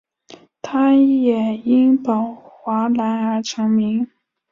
[0.63, 4.09] 他也因宝华蓝而成名。